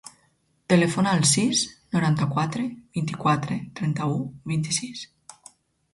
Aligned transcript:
Telefona 0.71 1.11
al 1.17 1.21
sis, 1.31 1.61
noranta-quatre, 1.97 2.65
vint-i-quatre, 2.99 3.59
trenta-u, 3.81 4.19
vint-i-sis. 4.55 5.05